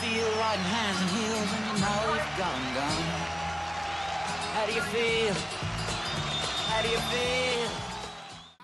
[0.00, 1.80] feel riding hands and heels and
[2.38, 3.04] gone, gone?
[4.54, 5.34] How do you feel?
[6.68, 7.70] How do you feel?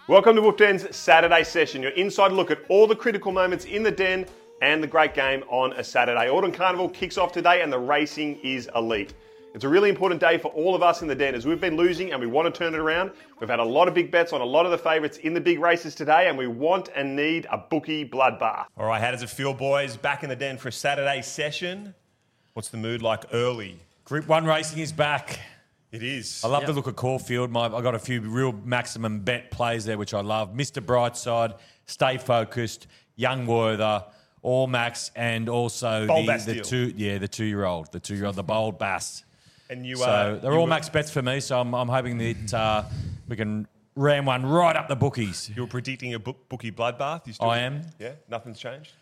[0.09, 3.93] Welcome to Wolfden's Saturday session, your inside look at all the critical moments in the
[3.93, 4.27] den
[4.61, 6.29] and the great game on a Saturday.
[6.29, 9.15] Autumn Carnival kicks off today and the racing is elite.
[9.53, 11.77] It's a really important day for all of us in the den as we've been
[11.77, 13.11] losing and we want to turn it around.
[13.41, 15.41] We've had a lot of big bets on a lot of the favourites in the
[15.41, 18.67] big races today and we want and need a bookie bloodbath.
[18.77, 19.97] All right, how does it feel, boys?
[19.97, 21.97] Back in the den for a Saturday session.
[22.53, 23.81] What's the mood like early?
[24.05, 25.41] Group one racing is back.
[25.91, 26.45] It is.
[26.45, 27.51] I love the look of Caulfield.
[27.51, 30.55] My, I got a few real maximum bet plays there, which I love.
[30.55, 30.81] Mr.
[30.81, 34.05] Brightside, Stay Focused, Young Werther,
[34.43, 38.15] All Max, and also Bold the, the two, yeah, the two year old, the two
[38.15, 39.25] year old, the bold Bass.
[39.71, 40.35] And you are.
[40.35, 41.41] So they're you all were- max bets for me.
[41.41, 42.85] So I'm, I'm hoping that uh,
[43.29, 45.51] we can ram one right up the bookies.
[45.55, 47.27] You're predicting a book, bookie bloodbath.
[47.27, 47.83] You still, I am.
[47.99, 48.93] Yeah, nothing's changed.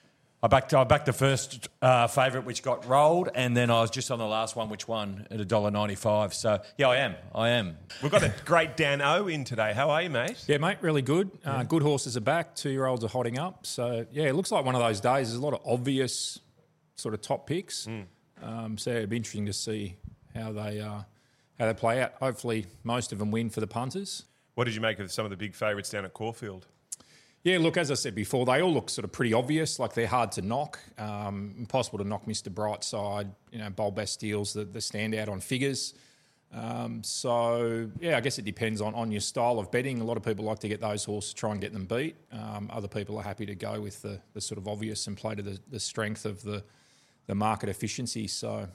[0.40, 3.90] I backed, I backed the first uh, favourite, which got rolled, and then I was
[3.90, 6.32] just on the last one, which won at $1.95.
[6.32, 7.16] So, yeah, I am.
[7.34, 7.76] I am.
[8.04, 9.72] We've got a great Dan O in today.
[9.74, 10.44] How are you, mate?
[10.46, 11.28] Yeah, mate, really good.
[11.44, 12.54] Uh, good horses are back.
[12.54, 13.66] Two year olds are hotting up.
[13.66, 15.28] So, yeah, it looks like one of those days.
[15.28, 16.38] There's a lot of obvious
[16.94, 17.88] sort of top picks.
[18.40, 19.96] Um, so, it'd be interesting to see
[20.34, 21.02] how they, uh,
[21.58, 22.14] how they play out.
[22.20, 24.24] Hopefully, most of them win for the punters.
[24.54, 26.66] What did you make of some of the big favourites down at Caulfield?
[27.44, 29.78] Yeah, look, as I said before, they all look sort of pretty obvious.
[29.78, 30.78] Like they're hard to knock.
[30.98, 32.52] Um, impossible to knock Mr.
[32.52, 33.30] Brightside.
[33.52, 35.94] You know, Bold Bastille's the, the standout on figures.
[36.52, 40.00] Um, so, yeah, I guess it depends on, on your style of betting.
[40.00, 42.16] A lot of people like to get those horses, try and get them beat.
[42.32, 45.34] Um, other people are happy to go with the, the sort of obvious and play
[45.34, 46.64] to the, the strength of the,
[47.26, 48.26] the market efficiency.
[48.26, 48.68] So,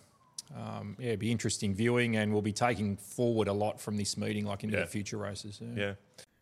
[0.55, 4.17] um, yeah, it'd be interesting viewing, and we'll be taking forward a lot from this
[4.17, 4.81] meeting, like into Yeah.
[4.83, 5.61] the future races.
[5.75, 5.93] Yeah.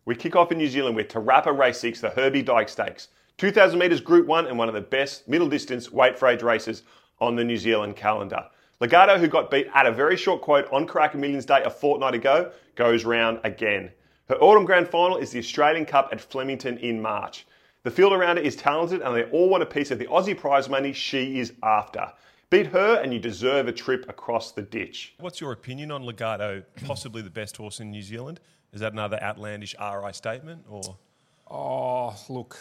[0.06, 3.10] We kick off in New Zealand with Te Rapa Race 6, the Herbie Dyke Stakes.
[3.38, 6.84] 2,000 metres Group 1 and one of the best middle distance weight for age races
[7.20, 8.44] on the New Zealand calendar.
[8.80, 12.16] Legato, who got beat at a very short quote on Karaka Millions Day a fortnight
[12.16, 13.92] ago, goes round again.
[14.28, 17.46] Her autumn grand final is the Australian Cup at Flemington in March.
[17.84, 20.38] The field around her is talented and they all want a piece of the Aussie
[20.38, 22.12] prize money she is after.
[22.52, 25.16] Beat her and you deserve a trip across the ditch.
[25.20, 28.42] What's your opinion on Legato, possibly the best horse in New Zealand?
[28.74, 30.98] Is that another outlandish RI statement, or
[31.50, 32.58] Oh, look,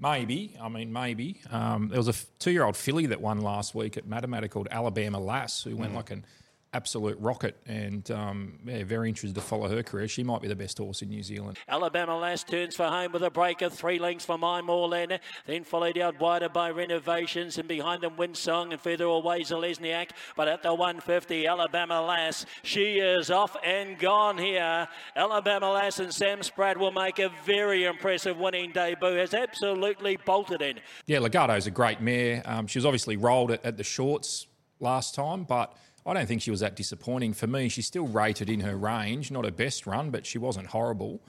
[0.00, 0.56] maybe.
[0.60, 1.40] I mean, maybe.
[1.50, 4.66] Um, there was a two year old filly that won last week at Matamata called
[4.72, 6.24] Alabama Lass, who went like an
[6.72, 7.56] absolute rocket.
[7.66, 10.08] And um, yeah, very interested to follow her career.
[10.08, 11.58] She might be the best horse in New Zealand.
[11.68, 15.64] Alabama Lass turns for home with a break of three lengths for My Moorlander, then
[15.64, 20.10] followed out wider by Renovations, and behind them Windsong and further away Zalesniak.
[20.36, 24.88] But at the 150, Alabama Lass, she is off and gone here.
[25.16, 29.16] Alabama Lass and Sam Spratt will make a very impressive winning debut.
[29.16, 30.80] Has absolutely bolted in.
[31.06, 32.42] Yeah, Legato's a great mare.
[32.44, 34.46] Um, she was obviously rolled at, at the shorts
[34.78, 37.34] last time, but I don't think she was that disappointing.
[37.34, 39.30] For me, she's still rated in her range.
[39.30, 41.20] Not her best run, but she wasn't horrible.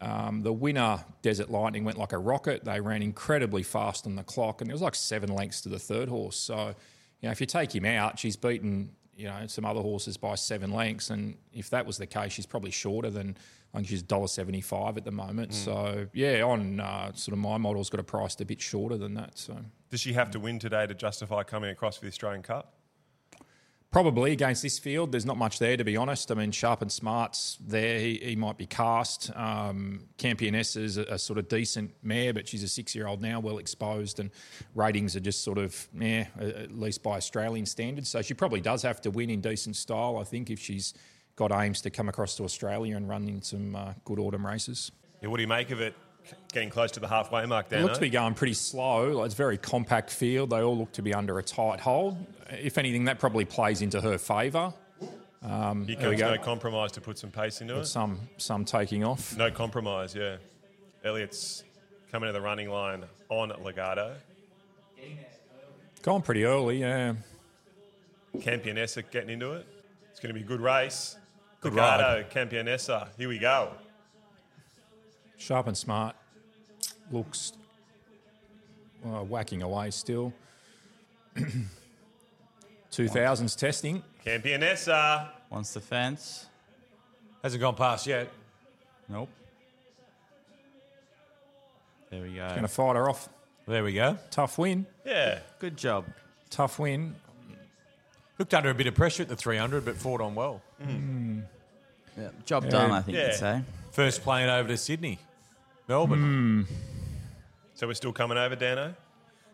[0.00, 2.64] Um, the winner, Desert Lightning, went like a rocket.
[2.64, 5.78] They ran incredibly fast on the clock, and it was like seven lengths to the
[5.78, 6.36] third horse.
[6.36, 6.74] So,
[7.20, 10.36] you know, if you take him out, she's beaten you know some other horses by
[10.36, 13.36] seven lengths, and if that was the case, she's probably shorter than.
[13.74, 15.52] I think she's $1.75 at the moment.
[15.52, 19.12] So, yeah, on uh, sort of my model's got a priced a bit shorter than
[19.12, 19.36] that.
[19.36, 19.58] So,
[19.90, 22.77] does she have to win today to justify coming across for the Australian Cup?
[23.90, 26.30] Probably against this field, there's not much there to be honest.
[26.30, 27.98] I mean, Sharp and Smart's there.
[27.98, 29.30] He, he might be cast.
[29.34, 33.56] Um, Campionessa is a, a sort of decent mare, but she's a six-year-old now, well
[33.56, 34.30] exposed, and
[34.74, 38.10] ratings are just sort of, yeah, at least by Australian standards.
[38.10, 40.92] So she probably does have to win in decent style, I think, if she's
[41.36, 44.92] got aims to come across to Australia and run in some uh, good autumn races.
[45.22, 45.94] Yeah, what do you make of it?
[46.52, 47.82] Getting close to the halfway mark, It Dan.
[47.82, 49.22] looks to be going pretty slow.
[49.24, 50.50] It's a very compact field.
[50.50, 52.16] They all look to be under a tight hold.
[52.50, 54.72] If anything, that probably plays into her favour.
[55.42, 57.84] Um, here there we comes no compromise to put some pace into it.
[57.84, 59.36] Some some taking off.
[59.36, 60.38] No compromise, yeah.
[61.04, 61.62] Elliot's
[62.10, 64.16] coming to the running line on Legato.
[66.02, 67.14] Gone pretty early, yeah.
[68.38, 69.66] Campionessa getting into it.
[70.10, 71.16] It's going to be a good race.
[71.60, 73.08] Good Legato, Campionessa.
[73.16, 73.72] Here we go.
[75.36, 76.16] Sharp and smart.
[77.10, 77.52] Looks
[79.04, 80.32] uh, whacking away still.
[82.92, 84.02] 2000s testing.
[84.24, 85.28] Campionessa.
[85.50, 86.46] Wants the fence.
[87.42, 88.28] Hasn't gone past yet.
[89.08, 89.28] Nope.
[92.10, 92.48] There we go.
[92.48, 93.28] Going to fight her off.
[93.66, 94.18] There we go.
[94.30, 94.86] Tough win.
[95.04, 95.40] Yeah.
[95.58, 96.06] Good job.
[96.50, 97.14] Tough win.
[98.38, 100.62] Looked under a bit of pressure at the 300, but fought on well.
[100.80, 103.26] Yeah, job done, I think Yeah.
[103.26, 103.62] you'd say.
[103.92, 105.18] First plane over to Sydney,
[105.88, 106.66] Melbourne.
[107.78, 108.92] So we're still coming over, Dano?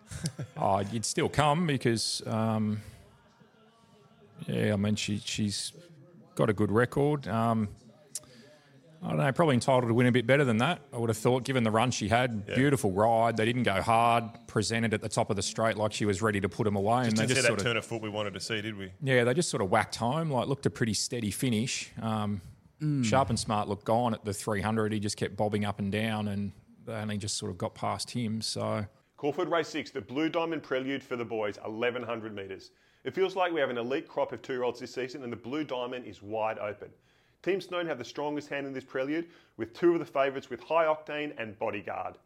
[0.56, 2.81] oh, you'd still come because, um,
[4.47, 5.75] yeah, I mean, she, she's
[6.35, 7.29] got a good record.
[7.29, 7.69] Um,
[9.03, 10.81] I don't know, probably entitled to win a bit better than that.
[10.91, 13.37] I would have thought, given the run she had, beautiful ride.
[13.37, 16.41] They didn't go hard, presented at the top of the straight like she was ready
[16.41, 17.85] to put them away, and Just they didn't see just that sort of turn of
[17.85, 18.91] foot we wanted to see, did we?
[19.03, 20.31] yeah, they just sort of whacked home.
[20.31, 21.93] Like looked a pretty steady finish.
[22.00, 22.41] Um,
[23.03, 24.93] Sharp and Smart looked gone at the 300.
[24.93, 26.53] He just kept bobbing up and down, and
[26.87, 28.41] they only just sort of got past him.
[28.41, 28.87] So
[29.17, 32.71] Caulfield Race 6, the Blue Diamond Prelude for the boys, 1100 metres.
[33.05, 35.33] It feels like we have an elite crop of two year olds this season, and
[35.33, 36.89] the Blue Diamond is wide open.
[37.43, 39.27] Team Snowden have the strongest hand in this prelude,
[39.57, 42.17] with two of the favourites with High Octane and Bodyguard.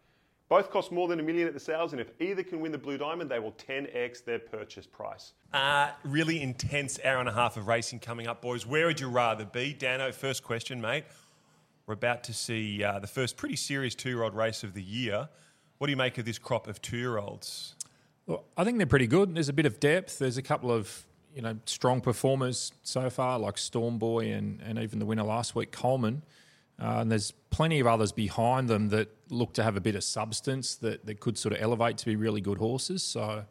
[0.48, 2.78] Both cost more than a million at the sales, and if either can win the
[2.78, 5.32] Blue Diamond, they will 10x their purchase price.
[5.52, 8.64] Uh, really intense hour and a half of racing coming up, boys.
[8.64, 9.74] Where would you rather be?
[9.74, 11.04] Dano, first question, mate.
[11.88, 14.82] We're about to see uh, the first pretty serious two year old race of the
[14.82, 15.26] year.
[15.78, 17.76] What do you make of this crop of two year olds?
[18.26, 19.34] Well, I think they're pretty good.
[19.34, 20.18] There's a bit of depth.
[20.18, 24.98] There's a couple of you know strong performers so far, like Stormboy and and even
[24.98, 26.24] the winner last week, Coleman.
[26.78, 30.04] Uh, and there's plenty of others behind them that look to have a bit of
[30.04, 33.02] substance that, that could sort of elevate to be really good horses.
[33.02, 33.46] So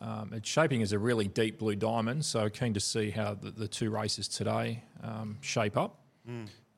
[0.00, 2.24] um, it's shaping as a really deep blue diamond.
[2.24, 5.98] So keen to see how the, the two races today um, shape up.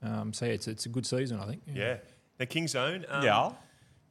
[0.02, 1.62] Um, so yeah, it's, it's a good season, I think.
[1.66, 1.96] Yeah.
[2.40, 3.04] Now, King's Own.
[3.08, 3.52] Um, Yeah.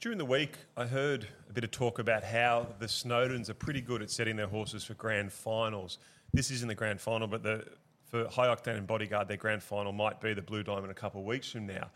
[0.00, 3.80] During the week, I heard a bit of talk about how the Snowdens are pretty
[3.80, 5.98] good at setting their horses for grand finals.
[6.32, 7.64] This isn't the grand final, but the
[8.06, 11.20] for High Octane and Bodyguard, their grand final might be the Blue Diamond a couple
[11.20, 11.88] of weeks from now.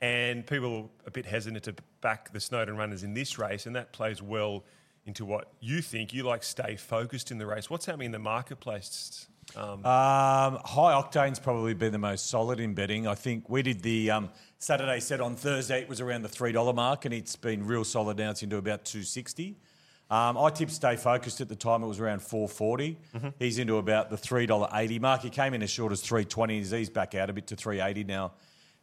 [0.00, 3.74] And people are a bit hesitant to back the Snowden runners in this race, and
[3.74, 4.62] that plays well
[5.06, 6.12] into what you think.
[6.12, 7.70] You like stay focused in the race.
[7.70, 9.28] What's happening in the marketplace?
[9.56, 13.06] Um, Um, high octane's probably been the most solid in betting.
[13.06, 15.80] I think we did the um, Saturday set on Thursday.
[15.80, 18.30] It was around the three dollar mark, and it's been real solid now.
[18.30, 19.56] It's into about two sixty.
[20.10, 21.82] Um, I tipped stay focused at the time.
[21.82, 22.48] It was around four
[23.38, 25.22] He's into about the three dollar eighty mark.
[25.22, 26.62] He came in as short as three twenty.
[26.62, 28.32] He's back out a bit to three eighty now.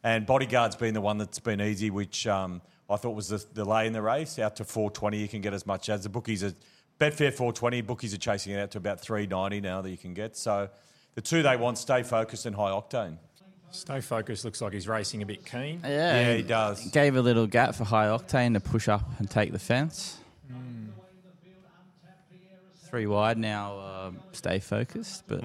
[0.04, 2.60] And Bodyguard's been the one that's been easy, which um,
[2.90, 4.38] I thought was the delay in the race.
[4.38, 6.52] Out to four twenty, you can get as much as the bookies are.
[7.02, 10.36] Betfair 420, bookies are chasing it out to about 390 now that you can get.
[10.36, 10.68] So
[11.16, 13.18] the two they want, stay focused and high octane.
[13.72, 14.44] Stay focused.
[14.44, 15.80] Looks like he's racing a bit keen.
[15.82, 16.88] Yeah, Yeah, he does.
[16.90, 20.18] Gave a little gap for high octane to push up and take the fence.
[22.84, 23.80] Three wide now.
[23.80, 25.40] Um, stay focused, but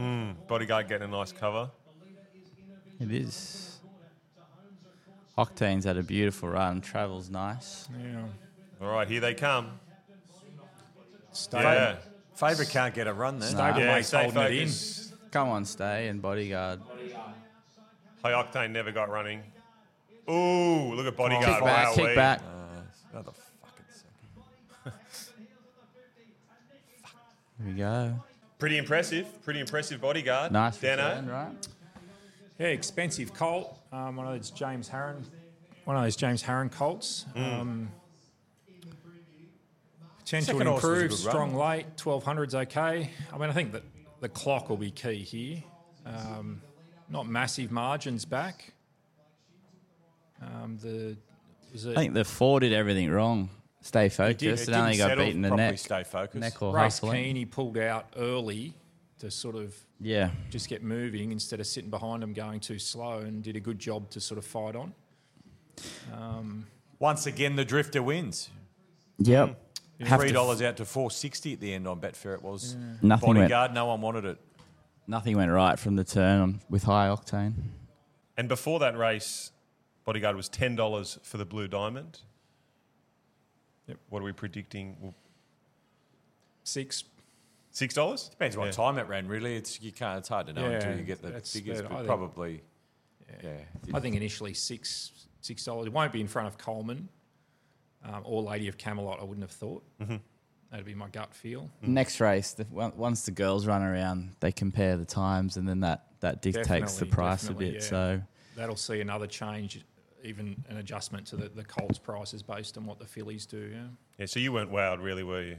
[0.48, 1.72] Bodyguard getting a nice cover.
[3.00, 3.80] it is.
[5.40, 6.82] Octane's had a beautiful run.
[6.82, 7.90] Travels nice.
[8.00, 8.26] Yeah.
[8.80, 9.80] All right, here they come.
[11.38, 11.62] Stay.
[11.62, 11.96] Yeah.
[12.34, 13.50] Favourite can't get a run there.
[13.50, 14.70] Stable Yeah, mate's stay holding it in.
[15.32, 16.82] Come on, stay and bodyguard.
[18.24, 19.44] High Octane never got running.
[20.30, 21.46] Ooh, look at Bodyguard.
[21.46, 22.16] Kick back, kick wee.
[22.16, 22.42] back.
[23.14, 23.86] Another fucking
[24.84, 24.94] second.
[27.60, 28.14] Here we go.
[28.60, 29.42] Pretty impressive.
[29.44, 30.52] Pretty impressive Bodyguard.
[30.52, 31.08] Nice Dano.
[31.10, 31.68] return, right?
[32.60, 33.78] Yeah, expensive colt.
[33.92, 35.24] Um, one of those James Harron,
[35.86, 37.26] one of those James Harron colts.
[37.36, 37.90] Um,
[40.28, 41.10] potential Second to horse was a improve.
[41.10, 41.32] good run.
[41.34, 41.86] Strong late.
[41.98, 43.10] Twelve hundred's okay.
[43.32, 43.84] I mean, I think that
[44.20, 45.64] the clock will be key here.
[46.06, 46.62] Um,
[47.10, 48.74] not massive margins back.
[50.42, 51.16] Um, the
[51.72, 53.50] was it I think the four did everything wrong.
[53.82, 55.80] Stay focused It and only didn't got settle beaten the properly, neck.
[55.80, 56.36] Stay focused.
[56.42, 57.24] Neck or race hustling.
[57.24, 57.36] keen.
[57.38, 58.74] He pulled out early
[59.20, 60.32] to sort of Yeah.
[60.50, 63.80] just get moving instead of sitting behind him going too slow, and did a good
[63.80, 64.94] job to sort of fight on.
[67.00, 68.50] Once again, the drifter wins.
[69.20, 69.58] Yep.
[70.02, 72.36] Have Three to- dollars out to four sixty at the end on Betfair.
[72.36, 73.74] It was Nothing went, bodyguard.
[73.74, 74.38] No one wanted it.
[75.08, 77.54] nothing went right from the turn on, with high octane.
[78.38, 79.52] And before that race,
[80.06, 82.20] Bodyguard was ten dollars for the Blue Diamond.
[83.88, 83.98] Yep.
[84.10, 84.98] What are we predicting?
[85.02, 85.16] Well,
[86.64, 87.04] Six.
[87.72, 88.28] Six dollars?
[88.30, 88.72] Depends what Yeah.
[88.72, 89.28] time it ran.
[89.28, 90.20] Really, it's you can't.
[90.20, 91.82] It's hard to know Yeah, until you get the that's figures.
[91.82, 92.62] But I think- probably,
[93.44, 93.58] yeah.
[93.94, 95.12] I think initially six
[95.42, 95.88] six dollars.
[95.88, 97.08] It won't be in front of Coleman
[98.04, 99.20] um, or Lady of Camelot.
[99.20, 99.84] I wouldn't have thought.
[100.02, 100.18] Mm-hmm.
[100.72, 101.70] That'd be my gut feel.
[101.82, 106.08] Next race, the, once the girls run around, they compare the times, and then that,
[106.20, 107.76] that dictates the price a bit.
[107.76, 107.80] yeah.
[107.80, 108.22] So
[108.58, 109.86] That'll see another change,
[110.24, 113.70] even an adjustment to the, the Colts prices based on what the fillies do.
[113.74, 113.84] Yeah.
[114.18, 115.58] Yeah, so you weren't wowed, really, were you?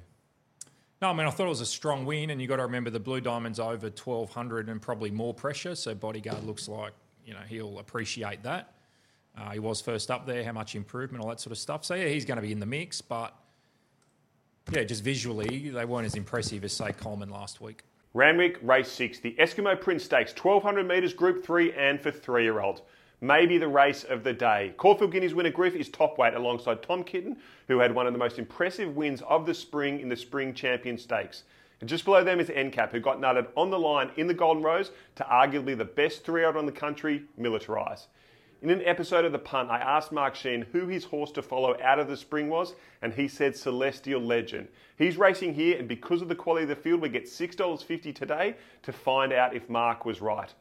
[1.01, 2.91] No, I mean I thought it was a strong win, and you got to remember
[2.91, 5.77] the Blue Diamonds over twelve hundred and probably more pressure.
[5.77, 6.93] So Bodyguard looks like
[7.25, 8.75] you know he'll appreciate that.
[9.37, 11.85] Uh, he was first up there, how much improvement, all that sort of stuff.
[11.85, 13.35] So yeah, he's going to be in the mix, but
[14.73, 17.85] yeah, just visually they weren't as impressive as say Coleman last week.
[18.15, 22.61] Randwick Race 6, the Eskimo Prince Stakes, 1200 metres, Group 3, and for three year
[22.61, 22.83] olds.
[23.21, 24.73] maybe the race of the day.
[24.77, 28.19] Caulfield Guineas winner Griff is top weight alongside Tom Kitten, who had one of the
[28.19, 31.43] most impressive wins of the spring in the Spring Champion Stakes.
[31.81, 34.63] And just below them is Encap, who got nutted on the line in the Golden
[34.63, 38.07] Rose to arguably the best three out on the country, Militarize.
[38.61, 41.77] In an episode of The Punt, I asked Mark Sheen who his horse to follow
[41.81, 44.67] out of the spring was, and he said Celestial Legend.
[44.97, 48.57] He's racing here, and because of the quality of the field, we get $6.50 today
[48.83, 50.53] to find out if Mark was right.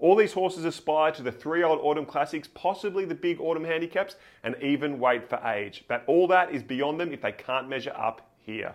[0.00, 4.16] All these horses aspire to the three old Autumn Classics, possibly the big Autumn handicaps,
[4.42, 5.84] and even wait for age.
[5.86, 8.74] But all that is beyond them if they can't measure up here.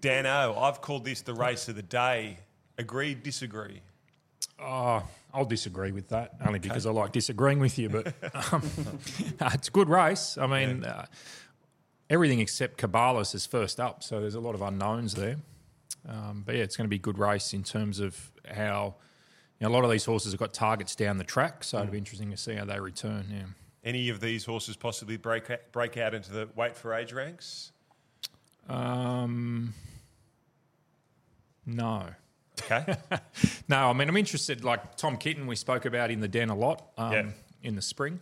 [0.00, 2.38] Dan O, I've called this the race of the day.
[2.78, 3.80] Agree, disagree?
[4.60, 5.02] Oh,
[5.34, 7.88] I'll disagree with that, only because I like disagreeing with you.
[7.88, 8.14] But
[8.52, 8.62] um,
[9.40, 10.36] it's a good race.
[10.36, 11.06] I mean, uh,
[12.10, 15.36] everything except Cabalas is first up, so there's a lot of unknowns there.
[16.08, 18.96] Um, but yeah, it's going to be a good race in terms of how
[19.58, 21.92] you know, a lot of these horses have got targets down the track, so it'll
[21.92, 23.26] be interesting to see how they return.
[23.30, 23.44] Yeah.
[23.84, 27.72] Any of these horses possibly break break out into the weight for age ranks?
[28.68, 29.74] Um,
[31.66, 32.08] no.
[32.60, 32.96] Okay.
[33.68, 34.64] no, I mean, I'm interested.
[34.64, 37.26] Like Tom Kitten, we spoke about in the den a lot um, Yeah.
[37.62, 38.20] in the spring.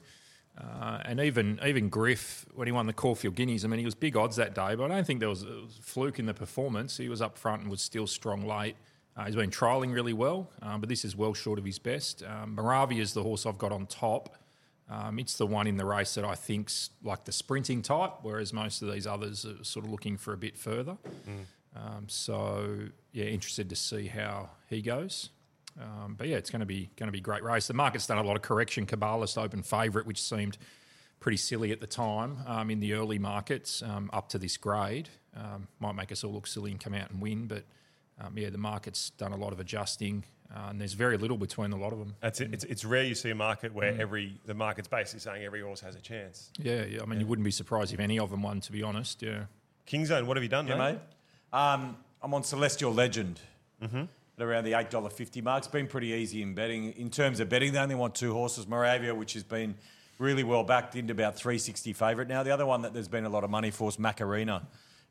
[0.58, 3.94] Uh, and even even Griff, when he won the Caulfield Guineas, I mean, he was
[3.94, 6.34] big odds that day, but I don't think there was, was a fluke in the
[6.34, 6.96] performance.
[6.98, 8.76] He was up front and was still strong late.
[9.16, 12.22] Uh, he's been trialling really well, um, but this is well short of his best.
[12.22, 14.36] Um, Moravia is the horse I've got on top.
[14.90, 18.52] Um, it's the one in the race that I think's like the sprinting type, whereas
[18.52, 20.96] most of these others are sort of looking for a bit further.
[21.76, 25.30] Um, so yeah, interested to see how he goes.
[25.80, 27.66] Um, but yeah, it's going to be going to be a great race.
[27.68, 28.86] The market's done a lot of correction.
[28.86, 30.58] Cabalas open favourite, which seemed
[31.20, 35.08] pretty silly at the time um, in the early markets um, up to this grade.
[35.36, 37.64] Um, might make us all look silly and come out and win, but
[38.20, 40.24] um, yeah, the market's done a lot of adjusting,
[40.54, 42.16] uh, and there's very little between a lot of them.
[42.20, 42.52] That's it.
[42.52, 45.80] It's, it's rare you see a market where every the market's basically saying every horse
[45.82, 46.50] has a chance.
[46.58, 47.02] Yeah, yeah.
[47.02, 49.22] I mean, you wouldn't be surprised if any of them won, to be honest.
[49.22, 49.44] Yeah.
[49.86, 50.92] Kingzone, what have you done, Yeah, mate?
[50.94, 51.00] mate.
[51.52, 53.40] Um, I'm on Celestial Legend
[54.38, 55.58] at around the $8.50 mark.
[55.58, 56.92] It's been pretty easy in betting.
[56.92, 58.68] In terms of betting, they only want two horses.
[58.68, 59.74] Moravia, which has been
[60.18, 62.44] really well backed into about 360 favourite now.
[62.44, 64.62] The other one that there's been a lot of money for is Macarena.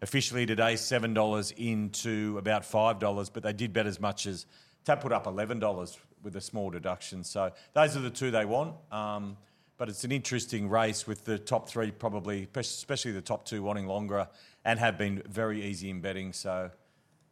[0.02, 4.46] Officially today, $7 into about $5, but they did bet as much as,
[4.86, 7.26] Tab put up $11 with a small deduction.
[7.26, 8.76] So those are the two they want.
[8.94, 9.36] Um,
[9.78, 13.88] but it's an interesting race with the top three probably, especially the top two wanting
[13.88, 14.28] longer
[14.66, 16.34] and have been very easy in betting.
[16.34, 16.72] So,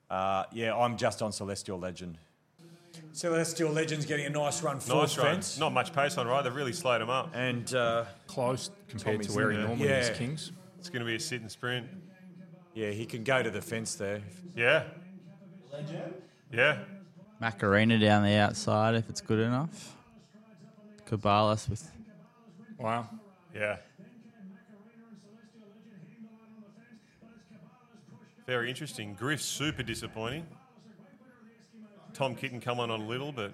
[0.10, 2.18] uh, yeah, I'm just on Celestial Legend.
[3.12, 5.28] Celestial Legend's getting a nice run for Nice run.
[5.36, 5.58] fence.
[5.60, 6.44] Not much pace on, right?
[6.44, 7.32] They've really slowed him up.
[7.36, 9.68] And uh, Close compared Tommy's to where he there.
[9.68, 10.52] normally is, Kings.
[10.80, 11.88] It's going to be a sit and sprint.
[12.74, 14.22] yeah, he can go to the fence there.
[14.56, 14.84] Yeah.
[15.72, 16.14] Legend?
[16.52, 16.80] Yeah.
[17.40, 19.96] Macarena down the outside if it's good enough.
[21.08, 21.90] Cabalas with
[22.80, 23.08] Wow.
[23.56, 23.78] Yeah.
[28.48, 29.14] Very interesting.
[29.14, 30.48] Griff super disappointing.
[32.14, 33.52] Tom Kitten come on a little, but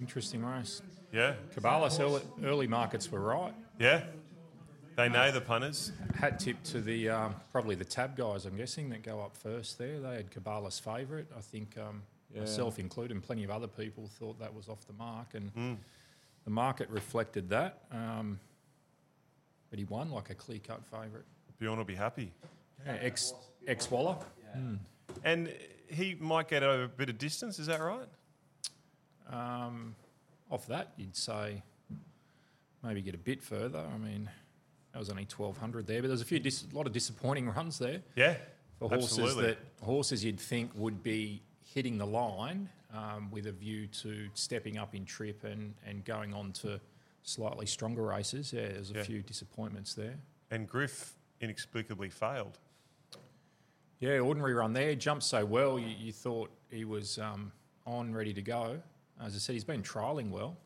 [0.00, 0.80] Interesting race.
[1.12, 3.52] yeah, Cabalas early, early markets were right.
[3.78, 4.02] yeah.
[4.96, 5.92] They know the punters.
[6.16, 8.46] Hat tip to the um, probably the tab guys.
[8.46, 10.00] I'm guessing that go up first there.
[10.00, 11.26] They had Cabalas favourite.
[11.36, 12.02] I think um,
[12.36, 15.78] myself included, and plenty of other people thought that was off the mark, and
[16.44, 17.82] the market reflected that.
[17.92, 18.40] Um,
[19.70, 21.26] but he won like a clear cut favourite.
[21.60, 22.32] Bjorn will be happy.
[22.86, 23.32] Yeah, ex
[23.66, 24.16] ex Waller.
[25.24, 25.52] And
[25.88, 28.06] he might get over a bit of distance, is that right?
[29.30, 29.94] Um,
[30.50, 31.62] off that, you'd say
[32.82, 33.78] maybe get a bit further.
[33.92, 34.28] I mean,
[34.92, 37.48] that was only twelve hundred there, but there's a few dis- a lot of disappointing
[37.50, 38.00] runs there.
[38.16, 38.36] Yeah.
[38.78, 39.44] for horses absolutely.
[39.46, 41.42] that horses you'd think would be
[41.74, 46.32] hitting the line um, with a view to stepping up in trip and, and going
[46.32, 46.80] on to
[47.22, 48.52] slightly stronger races.
[48.52, 49.02] Yeah, there's a Yeah.
[49.02, 50.14] few disappointments there.
[50.50, 52.58] And Griff inexplicably failed.
[54.00, 54.94] Yeah, ordinary run there.
[54.94, 57.50] Jumped so well, you, you thought he was um,
[57.84, 58.80] on, ready to go.
[59.20, 60.56] As I said, he's been trialling well,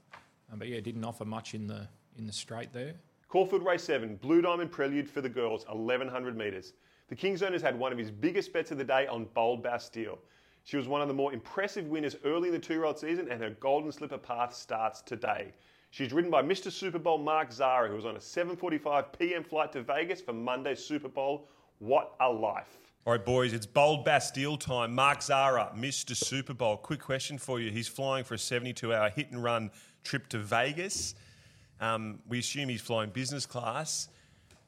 [0.52, 2.92] um, but yeah, didn't offer much in the in the straight there.
[3.28, 6.74] Caulfield Race 7, Blue Diamond Prelude for the girls, 1100 metres.
[7.08, 10.18] The King's Owners had one of his biggest bets of the day on Bold Bastille.
[10.64, 13.30] She was one of the more impressive winners early in the two year old season,
[13.30, 15.54] and her Golden Slipper path starts today.
[15.88, 16.70] She's ridden by Mr.
[16.70, 19.42] Super Bowl Mark Zahra, who was on a 7:45 p.m.
[19.42, 21.48] flight to Vegas for Monday's Super Bowl.
[21.78, 22.91] What a life!
[23.04, 24.94] All right, boys, it's Bold Bastille time.
[24.94, 26.14] Mark Zahra, Mr.
[26.14, 26.76] Super Bowl.
[26.76, 27.72] Quick question for you.
[27.72, 29.72] He's flying for a 72 hour hit and run
[30.04, 31.16] trip to Vegas.
[31.80, 34.08] Um, we assume he's flying business class.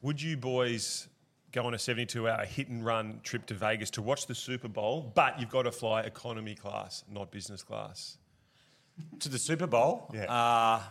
[0.01, 1.07] Would you boys
[1.53, 4.67] go on a 72 hour hit and run trip to Vegas to watch the Super
[4.67, 8.17] Bowl, but you've got to fly economy class, not business class?
[9.21, 10.11] To the Super Bowl?
[10.13, 10.25] Yeah.
[10.25, 10.81] Uh,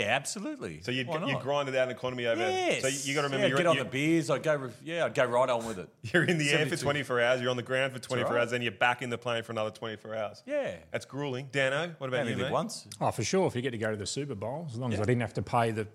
[0.00, 0.80] Yeah, absolutely.
[0.82, 1.42] So you Why you not?
[1.42, 2.40] grind it out an economy over.
[2.40, 2.82] Yes.
[2.82, 4.30] So you got to remember Yeah, you're, get on you're, the beers.
[4.30, 4.56] I'd go.
[4.56, 5.88] re- Yeah, I'd go right on with it.
[6.12, 6.82] you're in the air for 72.
[6.84, 7.40] 24 hours.
[7.40, 8.40] You're on the ground for 24 right.
[8.40, 8.50] hours.
[8.50, 10.42] Then you're back in the plane for another 24 hours.
[10.46, 10.76] Yeah.
[10.90, 11.48] That's grueling.
[11.52, 12.52] Dano, what about Only you, live mate?
[12.52, 12.86] once.
[13.00, 13.46] Oh, for sure.
[13.46, 15.34] If you get to go to the Super Bowl, as long as I didn't have
[15.34, 15.86] to pay the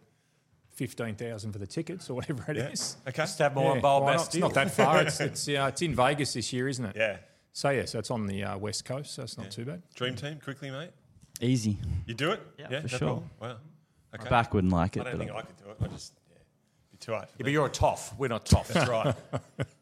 [0.75, 2.97] fifteen thousand for the tickets or whatever it is.
[3.05, 3.09] Yeah.
[3.09, 3.23] Okay.
[3.23, 4.15] Just have more Yeah, on Bowl why not?
[4.15, 4.41] It's Bastille.
[4.41, 5.01] not that far.
[5.01, 6.95] It's it's, yeah, it's in Vegas this year, isn't it?
[6.95, 7.17] Yeah.
[7.53, 9.81] So yeah, so it's on the uh, west coast, so it's not too bad.
[9.95, 10.89] Dream team, quickly, mate.
[11.39, 11.77] Easy.
[12.05, 12.41] You do it?
[12.59, 12.99] Yeah, yeah for no sure.
[12.99, 13.29] problem.
[13.41, 13.57] Wow.
[14.15, 14.23] Okay.
[14.23, 15.01] My back wouldn't like it.
[15.01, 15.77] I don't but think I could do it.
[15.81, 16.37] I just yeah,
[16.91, 17.27] be too hard.
[17.37, 18.17] Yeah, but you're a toff.
[18.17, 18.67] We're not toff.
[18.69, 19.15] That's right.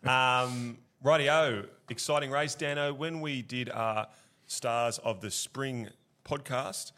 [0.43, 2.93] um, rightio, exciting race, Dano.
[2.93, 4.07] When we did our
[4.47, 5.89] Stars of the Spring
[6.25, 6.91] podcast,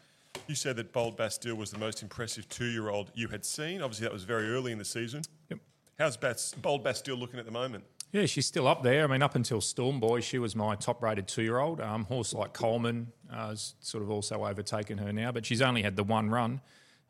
[0.46, 3.82] you said that Bold Bastille was the most impressive two-year-old you had seen.
[3.82, 5.22] Obviously, that was very early in the season.
[5.50, 5.60] Yep.
[5.98, 7.84] How's Bas- Bold Bastille looking at the moment?
[8.12, 9.04] Yeah, she's still up there.
[9.04, 11.80] I mean, up until Storm Boy, she was my top-rated two-year-old.
[11.80, 15.82] Um, horse like Coleman uh, has sort of also overtaken her now, but she's only
[15.82, 16.60] had the one run.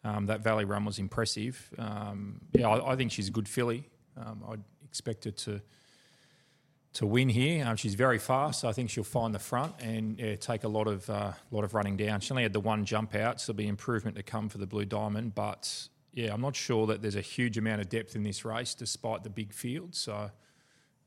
[0.07, 1.71] Um, that Valley run was impressive.
[1.79, 3.89] Um, yeah, I, I think she's a good filly.
[4.17, 5.61] Um, I'd expect her to
[6.95, 7.67] to win here.
[7.67, 10.69] Um, she's very fast, so I think she'll find the front and yeah, take a
[10.69, 12.21] lot of uh, lot of running down.
[12.21, 14.67] She only had the one jump out, so there'll be improvement to come for the
[14.67, 15.35] Blue Diamond.
[15.35, 18.75] But yeah, I'm not sure that there's a huge amount of depth in this race,
[18.75, 19.95] despite the big field.
[19.95, 20.31] So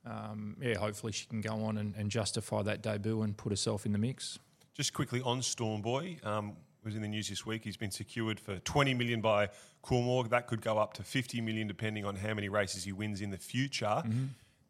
[0.06, 3.86] um, yeah, hopefully she can go on and, and justify that debut and put herself
[3.86, 4.38] in the mix.
[4.76, 7.64] Just quickly on Storm Boy, um, was in the news this week.
[7.64, 9.50] He's been secured for 20 million by
[9.84, 10.30] Coolmore.
[10.30, 13.32] That could go up to 50 million depending on how many races he wins in
[13.32, 14.04] the future.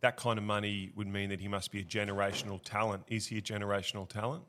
[0.02, 3.04] That kind of money would mean that he must be a generational talent.
[3.08, 4.44] Is he a generational talent?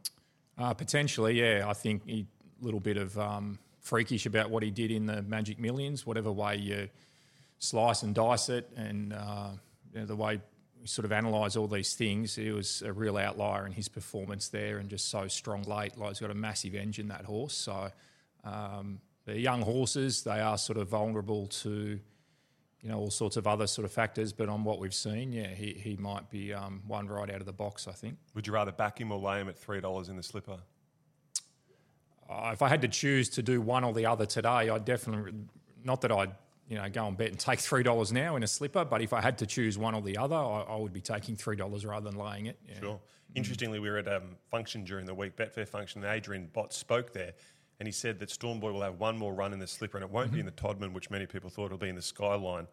[0.56, 1.68] Uh, potentially, yeah.
[1.68, 2.24] I think a
[2.60, 6.56] little bit of um, freakish about what he did in the Magic Millions, whatever way
[6.56, 6.88] you
[7.58, 9.50] slice and dice it, and uh,
[9.92, 10.40] you know, the way
[10.84, 12.34] sort of analyse all these things.
[12.34, 15.96] He was a real outlier in his performance there, and just so strong late.
[15.96, 17.54] Like he's got a massive engine that horse.
[17.54, 17.90] So
[18.44, 21.98] um, the young horses, they are sort of vulnerable to.
[22.82, 25.48] You know all sorts of other sort of factors, but on what we've seen, yeah,
[25.48, 27.86] he, he might be um, one right out of the box.
[27.86, 28.16] I think.
[28.34, 30.56] Would you rather back him or lay him at $3 in the slipper?
[32.26, 35.32] Uh, if I had to choose to do one or the other today, I'd definitely
[35.84, 36.32] not that I'd
[36.70, 39.12] you know go and bet and take three dollars now in a slipper, but if
[39.12, 41.84] I had to choose one or the other, I, I would be taking three dollars
[41.84, 42.58] rather than laying it.
[42.66, 42.80] Yeah.
[42.80, 43.00] Sure.
[43.34, 46.72] Interestingly, we were at a um, function during the week, Betfair function, and Adrian Bott
[46.72, 47.32] spoke there,
[47.80, 50.10] and he said that Stormboy will have one more run in the slipper, and it
[50.10, 52.66] won't be in the Todman, which many people thought it'll be in the Skyline.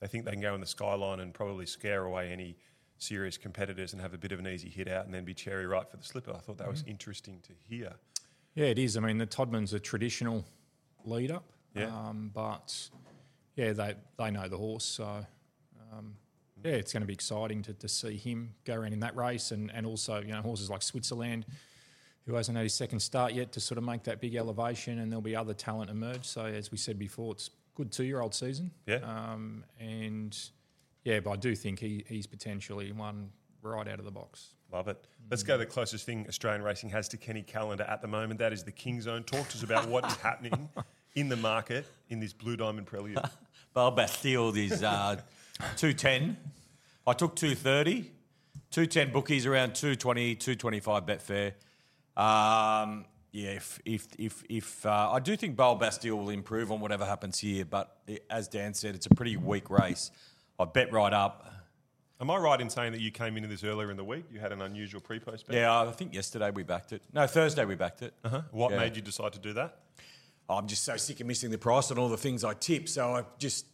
[0.00, 2.56] They think they can go in the Skyline and probably scare away any
[2.98, 5.66] serious competitors and have a bit of an easy hit out, and then be cherry
[5.66, 6.32] right for the slipper.
[6.34, 7.92] I thought that was interesting to hear.
[8.54, 8.96] Yeah, it is.
[8.96, 10.44] I mean, the Todman's a traditional
[11.04, 11.40] leader,
[11.74, 11.94] Yeah.
[11.94, 12.88] um, but
[13.58, 15.26] yeah, they they know the horse, so
[15.92, 16.14] um,
[16.64, 19.50] yeah, it's going to be exciting to, to see him go around in that race,
[19.50, 21.44] and and also you know horses like Switzerland.
[22.26, 25.10] Who hasn't had his second start yet to sort of make that big elevation, and
[25.10, 26.26] there'll be other talent emerge.
[26.26, 28.70] So, as we said before, it's good two-year-old season.
[28.86, 28.96] Yeah.
[28.96, 30.38] Um, and
[31.04, 33.30] yeah, but I do think he, he's potentially one
[33.62, 34.52] right out of the box.
[34.70, 35.06] Love it.
[35.30, 38.40] Let's go to the closest thing Australian racing has to Kenny Calendar at the moment.
[38.40, 39.22] That is the King Zone.
[39.22, 40.68] Talk to us about what is happening
[41.14, 43.18] in the market in this Blue Diamond Prelude.
[43.74, 45.16] Bold Bastille is uh,
[45.76, 46.36] 210.
[47.06, 48.10] I took 230.
[48.70, 51.52] 210 bookies around 220, 225 Betfair.
[52.22, 56.80] Um, yeah, if if if, if uh, I do think Bold Bastille will improve on
[56.80, 60.10] whatever happens here, but it, as Dan said, it's a pretty weak race.
[60.58, 61.46] I bet right up.
[62.20, 64.24] Am I right in saying that you came into this earlier in the week?
[64.32, 65.54] You had an unusual pre-post bet.
[65.56, 67.00] Yeah, I think yesterday we backed it.
[67.12, 68.12] No, Thursday we backed it.
[68.24, 68.42] Uh-huh.
[68.50, 68.78] What Yeah.
[68.78, 69.78] made you decide to do that?
[70.48, 73.14] I'm just so sick of missing the price on all the things I tip, so
[73.14, 73.66] I just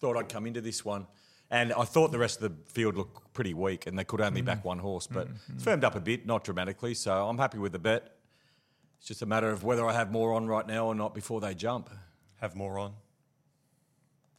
[0.00, 1.06] thought I'd come into this one.
[1.50, 4.42] And I thought the rest of the field looked pretty weak, and they could only
[4.42, 4.46] mm.
[4.46, 5.54] back one horse, but mm-hmm.
[5.54, 6.94] it's firmed up a bit, not dramatically.
[6.94, 8.16] So I'm happy with the bet.
[8.98, 11.40] It's just a matter of whether I have more on right now or not before
[11.40, 11.90] they jump.
[12.40, 12.94] Have more on.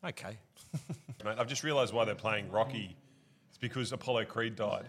[0.03, 0.37] Okay.
[1.23, 2.95] Mate, I've just realised why they're playing Rocky.
[3.49, 4.85] It's because Apollo Creed died.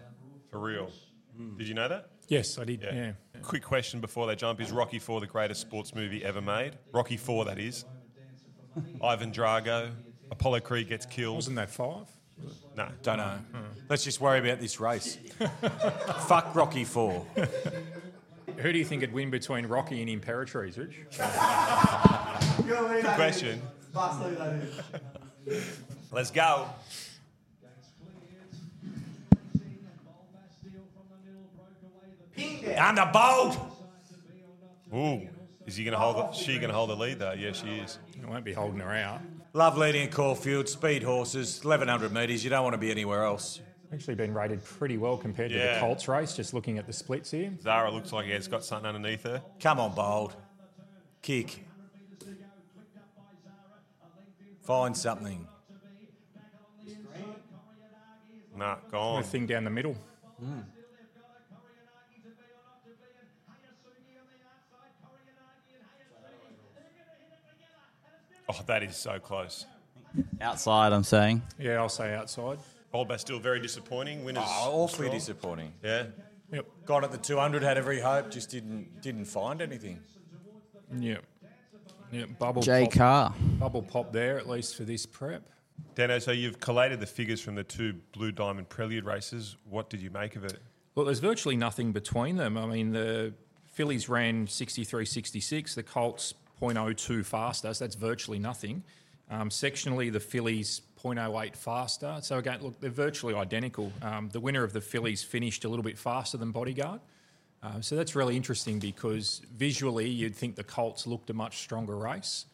[0.50, 0.90] For real.
[1.38, 1.58] Mm.
[1.58, 2.10] Did you know that?
[2.28, 2.82] Yes, I did.
[2.82, 3.12] Yeah.
[3.42, 4.60] Quick question before they jump.
[4.60, 6.72] Is Rocky 4 the greatest sports movie ever made?
[6.92, 7.84] Rocky 4, that is.
[9.02, 9.90] Ivan Drago.
[10.30, 11.36] Apollo Creed gets killed.
[11.36, 12.06] Wasn't that five?
[12.76, 12.88] No.
[13.02, 13.38] Don't know.
[13.88, 15.16] Let's just worry about this race.
[16.26, 17.26] Fuck Rocky Four.
[18.58, 20.96] Who do you think would win between Rocky and Imperatrice, Rich?
[22.66, 23.62] Good question.
[26.12, 26.66] Let's go.
[32.78, 33.56] Under bold.
[34.94, 35.28] Ooh.
[35.66, 36.16] Is he going to hold?
[36.16, 37.32] The, she going to hold the lead though?
[37.32, 37.98] Yeah, she is.
[38.24, 39.20] I won't be holding her out.
[39.52, 42.44] Love leading at Caulfield, speed horses, 1100 metres.
[42.44, 43.60] You don't want to be anywhere else.
[43.92, 46.34] Actually, been rated pretty well compared to the Colts race.
[46.34, 47.52] Just looking at the splits here.
[47.62, 49.42] Zahra looks like it's got something underneath her.
[49.60, 50.36] Come on, bold.
[51.22, 51.64] Kick.
[54.62, 55.46] Find something.
[58.56, 59.22] Nah, The gone.
[59.22, 59.96] thing down the middle.
[60.40, 60.60] Hmm.
[68.48, 69.66] Oh, that is so close.
[70.40, 71.42] Outside, I'm saying.
[71.58, 72.58] Yeah, I'll say outside.
[72.92, 74.24] Old Bastille very disappointing.
[74.24, 74.44] Winners.
[74.46, 75.18] Oh, awfully strong.
[75.18, 75.72] disappointing.
[75.82, 76.06] Yeah.
[76.52, 76.66] Yep.
[76.86, 79.98] Got at the 200, had every hope, just didn't didn't find anything.
[80.98, 81.24] Yep.
[82.12, 82.38] Yep.
[82.38, 82.92] Bubble J pop.
[82.92, 83.34] Car.
[83.58, 85.42] Bubble pop there, at least for this prep.
[85.94, 89.56] Dano, so you've collated the figures from the two Blue Diamond Prelude races.
[89.68, 90.58] What did you make of it?
[90.94, 92.56] Well, there's virtually nothing between them.
[92.56, 93.34] I mean, the
[93.66, 98.82] fillies ran 63 66, the Colts 0.02 faster, so that's virtually nothing.
[99.30, 102.18] Um, sectionally, the fillies 0.08 faster.
[102.22, 103.92] So, again, look, they're virtually identical.
[104.02, 107.00] Um, the winner of the fillies finished a little bit faster than Bodyguard.
[107.62, 111.96] Um, so, that's really interesting because visually, you'd think the Colts looked a much stronger
[111.96, 112.46] race.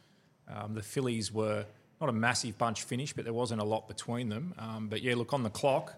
[0.49, 1.67] Um, the fillies were
[2.01, 4.55] not a massive bunch finish, but there wasn't a lot between them.
[4.59, 5.95] Um, but yeah, look on the clock,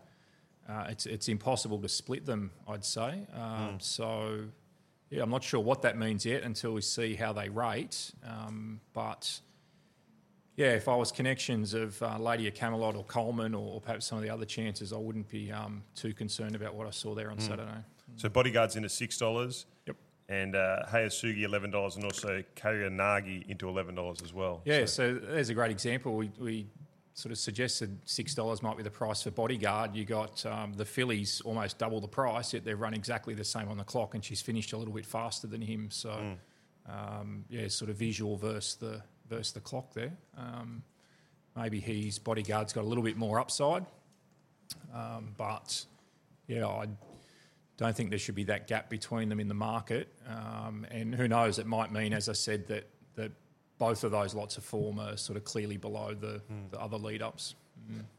[0.69, 2.51] uh, it's it's impossible to split them.
[2.69, 3.27] I'd say.
[3.35, 4.45] Um, So
[5.11, 8.13] yeah, I'm not sure what that means yet until we see how they rate.
[8.27, 9.41] Um, but
[10.57, 14.07] yeah, if I was connections of uh, Lady of Camelot or Coleman or, or perhaps
[14.07, 17.15] some of the other chances, I wouldn't be um, too concerned about what I saw
[17.15, 17.71] there on Saturday.
[18.17, 19.67] So Bodyguard's into six dollars.
[19.87, 19.97] Yep.
[20.29, 24.63] And uh, Hayasugi eleven dollars, and also Karyanagi into eleven dollars as well.
[24.65, 26.15] Yeah, so there's a great example.
[26.17, 26.67] We, we
[27.15, 29.95] sort of suggested six dollars might be the price for Bodyguard.
[29.95, 33.69] You got um, the fillies almost double the price, yet they've run exactly the same
[33.69, 35.91] on the clock, and she's finished a little bit faster than him.
[35.91, 36.11] So
[36.89, 40.13] um, yeah, sort of visual versus the versus the clock there.
[40.37, 40.83] Um,
[41.57, 43.87] maybe his Bodyguard's got a little bit more upside,
[44.93, 45.85] um, but
[46.49, 46.89] yeah, I
[47.77, 50.09] don't think there should be that gap between them in the market.
[50.29, 53.31] Um, and who knows, it might mean, as I said, that that
[53.85, 57.21] both of those lots of form are sort of clearly below the, the other lead
[57.21, 57.55] ups.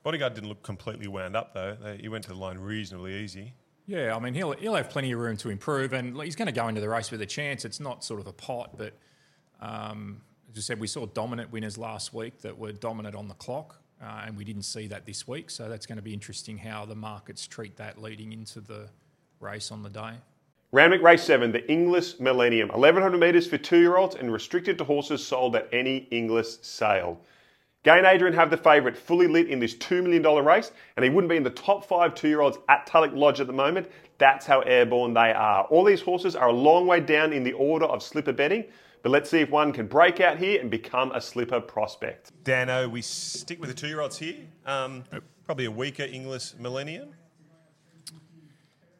[0.03, 1.75] Bodyguard didn't look completely wound up though.
[1.81, 3.53] They, he went to the line reasonably easy.
[3.87, 6.51] Yeah, I mean, he'll, he'll have plenty of room to improve, and he's going to
[6.61, 7.65] go into the race with a chance.
[7.65, 8.93] It's not sort of a pot, but
[9.59, 13.35] um, as I said, we saw dominant winners last week that were dominant on the
[13.35, 15.49] clock, uh, and we didn't see that this week.
[15.49, 18.89] So that's going to be interesting how the markets treat that leading into the
[19.39, 20.13] race on the day.
[20.75, 22.67] Randwick Race 7, the Inglis Millennium.
[22.67, 27.21] 1100 metres for two year olds and restricted to horses sold at any Inglis sale.
[27.83, 31.29] Gain Adrian have the favourite fully lit in this $2 million race, and he wouldn't
[31.29, 33.89] be in the top five two year olds at Tulloch Lodge at the moment.
[34.17, 35.63] That's how airborne they are.
[35.63, 38.65] All these horses are a long way down in the order of slipper betting,
[39.01, 42.33] but let's see if one can break out here and become a slipper prospect.
[42.43, 44.39] Dano, we stick with the two year olds here.
[44.65, 45.05] Um,
[45.45, 47.13] probably a weaker Inglis Millennium.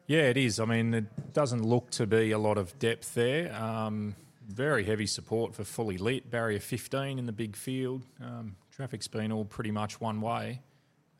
[0.06, 0.60] Yeah, it is.
[0.60, 3.54] I mean, it doesn't look to be a lot of depth there.
[3.54, 4.14] Um,
[4.48, 6.30] very heavy support for fully lit.
[6.30, 8.02] Barrier 15 in the big field.
[8.22, 10.60] Um, traffic's been all pretty much one way.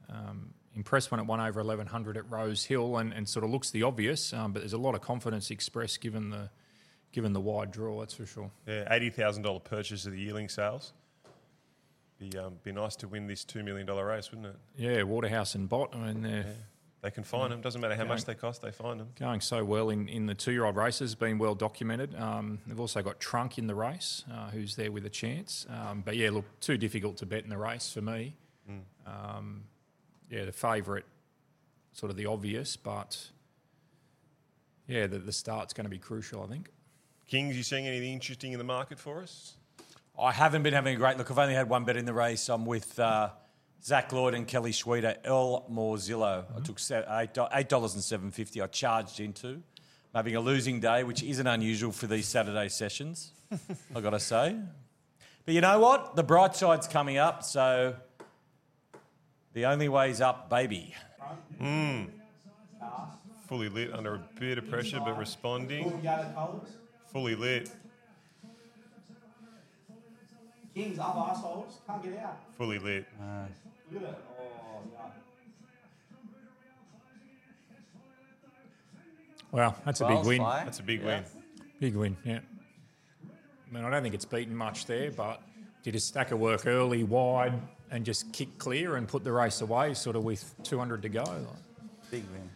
[0.08, 3.70] Um, impressed when it won over 1100 at Rose Hill and, and sort of looks
[3.70, 6.50] the obvious, um, but there's a lot of confidence expressed given the
[7.12, 8.50] given the wide draw, that's for sure.
[8.66, 10.92] Yeah, eighty thousand dollar purchase of the yearling sales.
[12.18, 14.56] Be um, be nice to win this two million dollar race, wouldn't it?
[14.76, 16.54] Yeah, Waterhouse and Bott, I mean, they're
[17.02, 17.60] They can find them.
[17.60, 19.08] Doesn't matter how much they cost, they find them.
[19.18, 22.14] going so well in, in the two year old races, been well documented.
[22.18, 25.66] Um, they've also got Trunk in the race, uh, who's there with a chance.
[25.70, 28.34] Um, but yeah, look, too difficult to bet in the race for me.
[29.06, 29.64] Um,
[30.28, 31.04] yeah, the favourite,
[31.92, 33.28] sort of the obvious, but
[34.88, 36.70] yeah, the, the start's going to be crucial, I think.
[37.28, 39.54] Kings, you seeing anything interesting in the market for us?
[40.18, 41.30] I haven't been having a great look.
[41.30, 42.48] I've only had one bet in the race.
[42.48, 43.30] I'm with uh,
[43.86, 46.44] Zach Lloyd and Kelly Schweida, El Morzillo.
[46.50, 47.32] I mm-hmm.
[47.32, 48.60] took eight dollars and seven fifty.
[48.60, 49.48] I charged into.
[49.48, 49.62] I'm
[50.12, 53.30] having a losing day, which isn't unusual for these Saturday sessions.
[53.94, 54.56] I got to say.
[55.44, 56.16] But you know what?
[56.16, 57.94] The bright side's coming up, so
[59.52, 60.92] the only way's up, baby.
[61.62, 62.08] Mm.
[63.46, 66.02] Fully lit under a bit of pressure, but responding.
[67.12, 67.70] Fully lit.
[70.74, 72.36] Kings up assholes, can't get out.
[72.58, 73.06] Fully lit.
[73.18, 73.46] Uh,
[73.92, 74.18] Look at it.
[74.38, 75.00] Oh, yeah.
[79.52, 80.42] Well, that's a big win.
[80.42, 81.24] That's a big win.
[81.80, 82.40] Big win, yeah.
[83.68, 85.42] I mean, I don't think it's beaten much there, but
[85.82, 87.52] did a stack of work early, wide,
[87.90, 91.46] and just kick clear and put the race away, sort of with 200 to go.
[92.10, 92.50] Big win.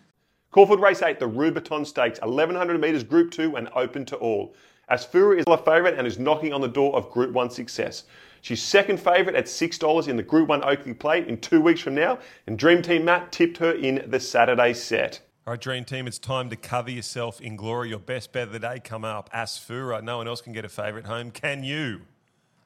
[0.50, 4.54] Caulfield Race 8, the Rubiton Stakes, 1100 metres Group 2 and open to all.
[4.90, 8.04] Asfoora is a favourite and is knocking on the door of Group 1 success.
[8.40, 11.94] She's second favourite at $6 in the Group 1 Oakleigh Plate in two weeks from
[11.94, 15.20] now, and Dream Team Matt tipped her in the Saturday set.
[15.46, 17.88] All right, Dream Team, it's time to cover yourself in glory.
[17.88, 19.31] Your best bet of the day come up.
[19.33, 20.03] Asfoora.
[20.03, 21.31] No one else can get a favourite home.
[21.31, 22.03] Can you?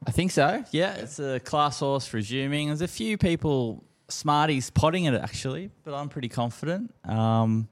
[0.07, 0.65] I think so.
[0.71, 2.69] Yeah, it's a class horse resuming.
[2.69, 6.95] There's a few people, smarties, potting it actually, but I'm pretty confident.
[7.05, 7.69] Um,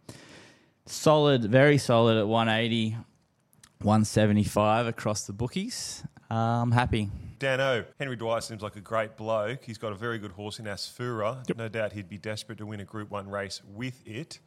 [0.87, 2.97] solid, very solid at 180,
[3.81, 6.05] 175 across the bookies.
[6.33, 7.11] Uh, I'm happy.
[7.39, 9.65] Dano, Henry Dwyer seems like a great bloke.
[9.65, 11.47] He's got a very good horse in Asfoora.
[11.59, 14.39] No doubt he'd be desperate to win a Group 1 race with it.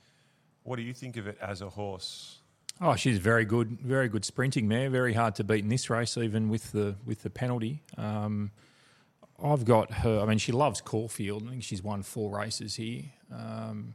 [0.63, 2.39] What do you think of it as a horse?
[2.81, 4.89] Oh, she's very good, very good sprinting mare.
[4.89, 7.83] Very hard to beat in this race, even with the with the penalty.
[7.97, 8.49] Um,
[9.41, 10.21] I've got her.
[10.21, 11.45] I mean, she loves Caulfield.
[11.47, 13.03] I think she's won four races here.
[13.31, 13.93] Um,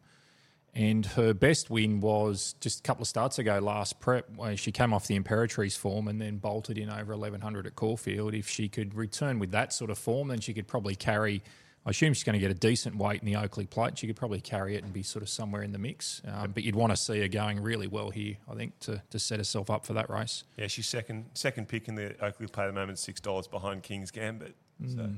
[0.74, 4.70] and her best win was just a couple of starts ago last prep, where she
[4.70, 8.34] came off the Imperatrice form and then bolted in over 1100 at Caulfield.
[8.34, 11.42] If she could return with that sort of form, then she could probably carry.
[11.84, 13.98] I assume she's going to get a decent weight in the Oakleigh plate.
[13.98, 16.20] She could probably carry it and be sort of somewhere in the mix.
[16.28, 19.18] Um, but you'd want to see her going really well here, I think, to, to
[19.18, 20.44] set herself up for that race.
[20.56, 23.82] Yeah, she's second second pick in the Oakleigh play at the moment, six dollars behind
[23.82, 24.54] King's Gambit.
[24.86, 25.10] So.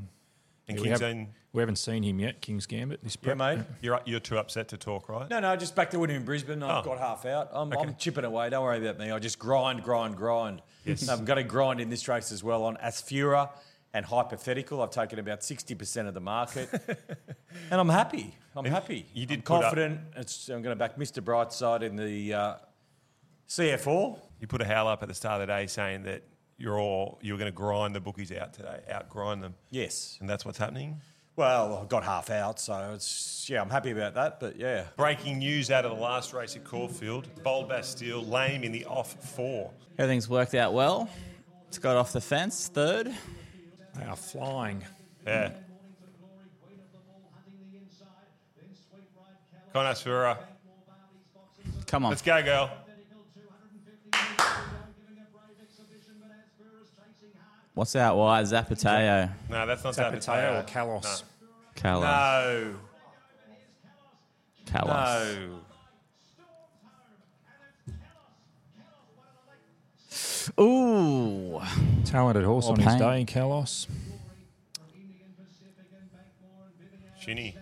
[0.69, 3.03] And Yeah, we, have, Own, we haven't seen him yet, King's Gambit.
[3.03, 3.59] This Yeah, mate.
[3.81, 5.29] you're you're too upset to talk, right?
[5.29, 6.63] No, no, just back to winning in Brisbane.
[6.63, 6.91] I've Oh.
[6.91, 7.51] got half out.
[7.53, 7.83] I'm, Okay.
[7.83, 8.49] I'm chipping away.
[8.51, 9.11] Don't worry about me.
[9.11, 10.63] I just grind, grind, grind.
[10.85, 11.09] Yes.
[11.09, 13.51] I'm going to grind in this race as well on Asfoora
[13.95, 14.83] and Hypothetical.
[14.83, 16.69] I've taken about 60% of the market.
[17.71, 18.35] and I'm happy.
[18.57, 19.07] I'm happy.
[19.15, 20.01] you did I'm confident.
[20.17, 21.23] It's, I'm going to back Mr.
[21.23, 22.55] Brightside in the uh,
[23.49, 24.19] CF Orr.
[24.41, 26.23] You put a howl up at the start of the day saying that
[26.63, 30.17] you're all you're going to grind the bookies out today, out grind them, Yes.
[30.21, 31.01] and that's what's happening.
[31.35, 34.39] Well, I got half out, so it's yeah, I'm happy about that.
[34.39, 38.71] But yeah, Breaking news out of the last race at Caulfield: Bold Bastille lame in
[38.73, 39.71] the off four.
[39.99, 41.09] Everything's worked out well.
[41.69, 43.11] It's got off the fence, third.
[43.99, 44.85] They are flying.
[45.27, 45.53] Yeah.
[49.75, 50.37] Conasfura.
[51.87, 52.11] Come on.
[52.11, 52.71] Let's go, girl.
[57.75, 58.45] What's out wide?
[58.45, 59.31] Zapateo.
[59.49, 60.69] No, that's not Zapateo or Zapateo.
[60.69, 61.23] Kalos?
[61.75, 62.05] Calais.
[62.07, 62.75] no,
[64.67, 65.37] Calais.
[70.59, 70.63] no.
[70.63, 71.61] Ooh.
[72.05, 73.87] Talented horse Or on his day, Kalos.
[77.21, 77.57] Shinny.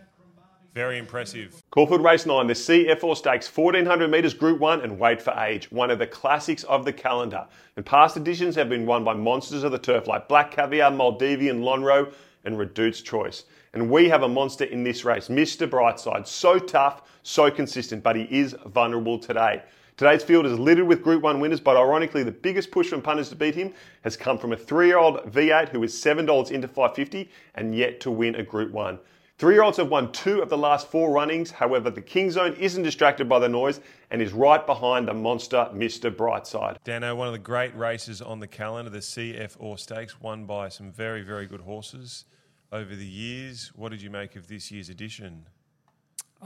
[0.74, 1.60] Very impressive.
[1.72, 5.68] Caulfield Race 9, the CF Orr Stakes, 1400 metres Group 1 and Weight for Age,
[5.72, 7.44] one of the classics of the calendar.
[7.74, 11.62] And past editions have been won by monsters of the turf like Black Caviar, Maldivian,
[11.62, 12.12] Lonhro
[12.44, 13.46] and Redoute's Choice.
[13.74, 15.68] And we have a monster in this race, Mr.
[15.68, 16.24] Brightside.
[16.28, 19.62] So tough, so consistent, but he is vulnerable today.
[19.96, 23.28] Today's field is littered with Group 1 winners, but ironically, the biggest push from punters
[23.30, 27.74] to beat him has come from a three-year-old Veight who is $7 into 550 and
[27.74, 29.00] yet to win a Group 1.
[29.40, 31.50] Three-year-olds have won two of the last four runnings.
[31.50, 35.66] However, the King Zone isn't distracted by the noise and is right behind the monster,
[35.72, 36.14] Mr.
[36.14, 36.76] Brightside.
[36.84, 40.68] Dano, one of the great races on the calendar, the CF Orr Stakes, won by
[40.68, 42.26] some very, very good horses
[42.70, 43.72] over the years.
[43.74, 45.46] What did you make of this year's edition?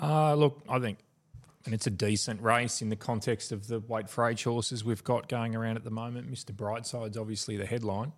[0.01, 0.99] Uh, look, I think,
[1.65, 5.03] and it's a decent race in the context of the weight for age horses we've
[5.03, 6.31] got going around at the moment.
[6.31, 6.53] Mr.
[6.53, 8.13] Brightside's obviously the headline.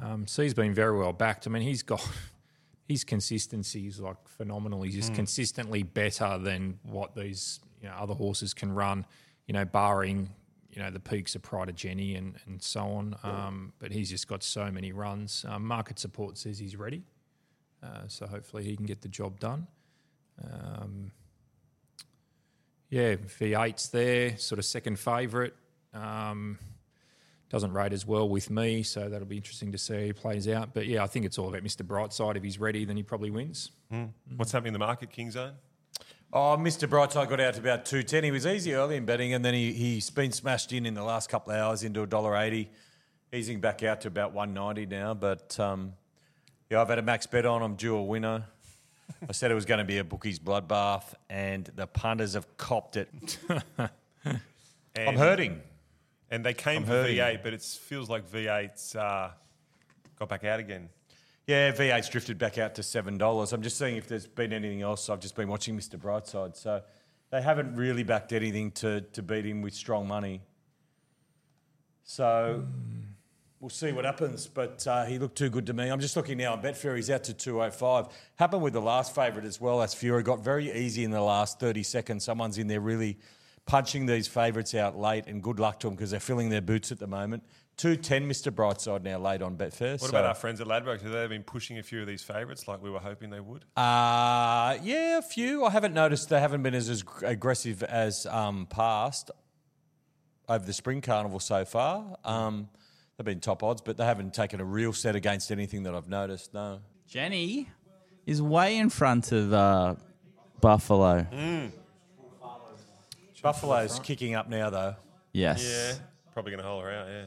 [0.00, 1.48] Um, C's been very well backed.
[1.48, 2.08] I mean, he's got
[2.86, 4.82] his consistency is like phenomenal.
[4.82, 9.04] He's just consistently better than what these you know other horses can run.
[9.46, 10.30] You know, barring
[10.70, 13.16] you know the peaks of Pride of Jenny and and so on.
[13.24, 15.44] Um, but he's just got so many runs.
[15.48, 17.02] Um, market support says he's ready,
[17.82, 19.66] uh, so hopefully he can get the job done.
[20.42, 21.10] Um,
[22.88, 25.54] yeah, Veight's there, sort of second favourite.
[25.92, 26.58] Um,
[27.48, 30.48] doesn't rate as well with me, so that'll be interesting to see how he plays
[30.48, 30.74] out.
[30.74, 31.86] But yeah, I think it's all about Mr.
[31.86, 32.36] Brightside.
[32.36, 33.70] If he's ready, then he probably wins.
[34.36, 35.52] What's happening in the market, King Zone?
[36.32, 36.88] Oh, Mr.
[36.88, 38.24] Brightside got out to about 210.
[38.24, 41.04] He was easy early in betting, and then he, he's been smashed in in the
[41.04, 42.66] last couple of hours into $1.80,
[43.32, 45.14] easing back out to about 190 now.
[45.14, 45.92] But um,
[46.68, 47.62] yeah, I've had a max bet on.
[47.62, 48.44] I'm due a winner.
[49.28, 52.96] I said it was going to be a bookie's bloodbath, and the punters have copped
[52.96, 53.38] it.
[53.78, 53.88] I'm
[54.96, 55.60] And- hurting.
[56.30, 57.04] And they came I'm for.
[57.04, 59.30] Veight, but it feels like Veight's uh,
[60.18, 60.88] got back out again.
[61.46, 63.52] Yeah, Veight's drifted back out to $7.
[63.52, 65.08] I'm just seeing if there's been anything else.
[65.08, 65.96] I've just been watching Mr.
[65.96, 66.56] Brightside.
[66.56, 66.82] So
[67.30, 70.42] they haven't really backed anything to, to beat him with strong money.
[72.02, 72.64] So
[73.60, 74.48] we'll see what happens.
[74.48, 75.88] But uh, he looked too good to me.
[75.88, 76.56] I'm just looking now.
[76.56, 78.08] Betfair, he's out to 205.
[78.36, 81.84] Happened with the last favourite as well, Asfoora got very easy in the last 30
[81.84, 82.24] seconds.
[82.24, 83.18] Someone's in there really
[83.66, 86.90] punching these favourites out late, and good luck to them because they're filling their boots
[86.92, 87.44] at the moment.
[87.76, 88.50] 210, Mr.
[88.50, 89.92] Brightside now late on Betfair.
[89.92, 91.02] What so- about our friends at Ladbrokes?
[91.02, 93.64] Have they been pushing a few of these favourites like we were hoping they would?
[93.76, 95.64] Uh, yeah, a few.
[95.64, 99.30] I haven't noticed they haven't been as, as aggressive as um, past
[100.48, 102.16] over the spring carnival so far.
[102.24, 102.68] Um,
[103.16, 106.08] They've been top odds, but they haven't taken a real set against anything that I've
[106.08, 106.52] noticed.
[106.52, 106.80] No.
[107.08, 107.70] Jenny
[108.26, 109.94] is way in front of uh,
[110.60, 111.26] Buffalo.
[113.46, 114.96] Buffalo's kicking up now, though.
[115.32, 115.62] Yes.
[115.64, 115.94] Yeah,
[116.32, 117.06] probably going to hold her out.
[117.08, 117.24] Yeah.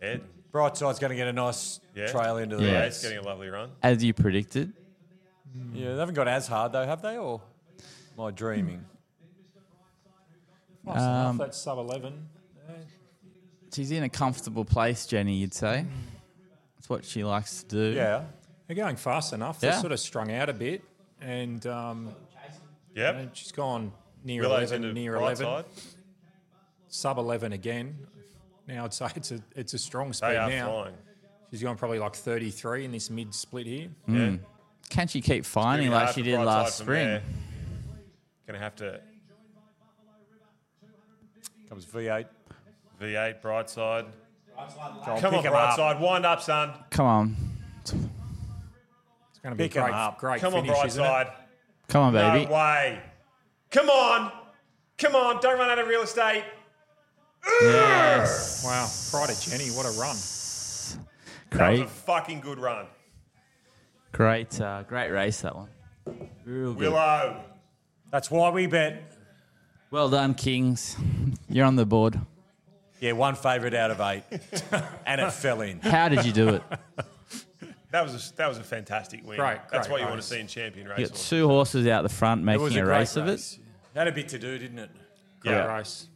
[0.00, 0.20] Ed.
[0.52, 2.06] Brightside's going to get a nice Yeah.
[2.08, 2.70] trail into the Yeah.
[2.72, 3.02] Yeah, race.
[3.02, 3.70] getting a lovely run.
[3.82, 4.72] As you predicted.
[5.72, 7.16] Yeah, they haven't got as hard though, have they?
[7.18, 7.40] Or
[8.18, 8.84] am I dreaming?
[10.84, 11.26] Nice enough.
[11.30, 12.28] Um, That's sub 11.
[13.72, 15.84] She's in a comfortable place, Jenny, you'd say.
[16.76, 17.92] That's what she likes to do.
[17.96, 18.24] Yeah.
[18.66, 19.60] They're going fast enough.
[19.60, 19.80] They're Yeah.
[19.80, 20.82] sort of strung out a bit.
[21.20, 22.14] And um,
[22.94, 23.14] Yep.
[23.16, 23.92] and she's gone
[24.24, 25.46] near Willow's 11, near 11.
[25.46, 25.64] side.
[26.88, 27.96] Sub 11 again.
[28.66, 30.66] Now I'd say it's a, it's a strong speed They are now.
[30.70, 30.94] flying.
[31.50, 33.88] She's gone probably like 33 in this mid split here.
[34.08, 34.14] Yeah.
[34.30, 34.36] Hmm.
[34.88, 37.20] Can she keep finding like she did Brightside last spring?
[38.46, 39.00] Gonna have to
[41.68, 42.26] Comes Veight.
[43.00, 44.06] Veight bright side.
[45.06, 45.76] Joel, Come on, bright up.
[45.76, 46.00] side.
[46.00, 46.72] Wind up, son.
[46.90, 47.36] Come on.
[47.82, 50.18] It's going to be Pick a 'em great, up.
[50.18, 51.28] great Come on, bright isn't it?
[51.90, 51.92] Side.
[51.92, 52.46] Come on, baby.
[52.46, 53.02] No way.
[53.70, 54.32] Come on.
[54.98, 55.40] Come on.
[55.40, 56.44] Don't run out of real estate.
[57.62, 58.62] Yes.
[58.64, 58.88] Wow.
[59.18, 59.74] Pride of Jenni.
[59.76, 60.16] What a run.
[60.16, 60.98] That was
[61.50, 62.86] Great, a fucking good run.
[64.12, 65.68] great, uh, great race that one.
[66.44, 66.92] Real good.
[66.92, 67.42] Willow.
[68.12, 69.02] That's why we bet.
[69.90, 70.96] Well done, Kings.
[71.48, 72.20] You're on the board.
[73.00, 74.22] Yeah, one favourite out of eight,
[75.06, 75.80] and it fell in.
[75.80, 76.62] How did you do it?
[77.92, 79.36] That was a, that was a fantastic win.
[79.38, 80.26] Great, That's great what you want to race.
[80.26, 81.08] see in champion You race.
[81.10, 83.32] got two horses out the front It making was a, a, great race of it.
[83.32, 83.58] race.
[83.94, 84.90] Had a bit to do, didn't it?
[85.40, 85.76] Great Yeah.
[85.76, 86.06] race.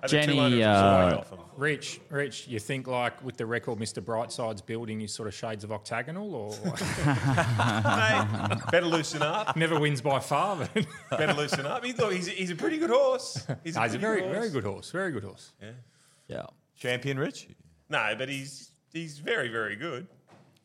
[0.00, 1.38] Had Jenni, 200 was uh, right off 'em.
[1.58, 4.02] Rich, Rich, you think like with the record Mr.
[4.02, 6.50] Brightside's building is sort of shades of octagonal or
[7.06, 9.56] Mate, better loosen up.
[9.56, 10.56] never wins by far?
[10.56, 10.86] But
[11.18, 11.84] Better loosen up.
[11.84, 13.46] He, look, he's, he's a pretty good horse.
[13.62, 14.52] He's No, he's a pretty very, good very horse.
[14.52, 14.90] good horse.
[14.90, 15.52] Very good horse.
[15.62, 15.70] Yeah.
[16.28, 16.46] Yeah.
[16.78, 17.48] Champion Rich.
[17.88, 20.06] No, but he's he's very very good.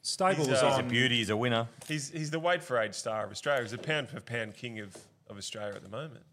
[0.06, 1.18] Stables He's, uh, He's a beauty.
[1.18, 1.68] He's a winner.
[1.88, 3.64] He's he's the weight for age star of Australia.
[3.64, 4.96] He's a pound for pound king of,
[5.28, 6.24] of Australia at the moment.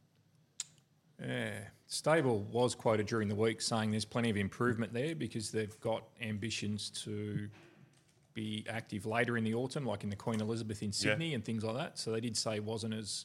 [1.19, 1.53] Yeah.
[1.87, 6.05] Stable was quoted during the week saying there's plenty of improvement there because they've got
[6.21, 7.49] ambitions to
[8.35, 11.65] be active later in the autumn, like in the Queen Elizabeth in Sydney and things
[11.65, 11.99] like that.
[11.99, 13.25] So they did say it wasn't as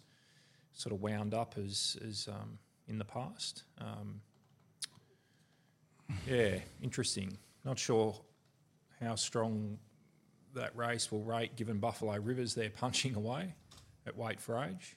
[0.71, 2.57] sort of wound up as as um,
[2.87, 3.63] in the past.
[3.81, 4.21] Um,
[6.25, 7.37] yeah, interesting.
[7.65, 8.15] Not sure
[9.01, 9.77] how strong
[10.57, 13.53] that race will rate given Buffalo Rivers they're punching away
[14.05, 14.95] at weight for age.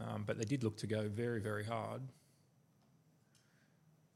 [0.00, 2.02] Um, but they did look to go very, very hard.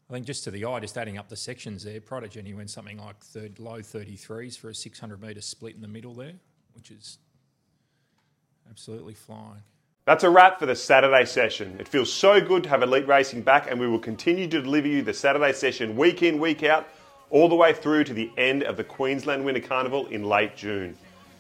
[0.09, 2.99] I think just to the eye, just adding up the sections there, Prodigy went something
[2.99, 6.35] like third, low 33s for a 600 metre split in the middle there,
[6.75, 7.19] which is
[8.71, 9.63] absolutely flying.
[10.05, 11.77] That's a wrap for the Saturday session.
[11.81, 14.87] It feels so good to have elite racing back, and we will continue to deliver
[14.87, 16.87] you the Saturday session week in, week out,
[17.35, 20.97] all the way through to the end of the Queensland Winter Carnival in late June.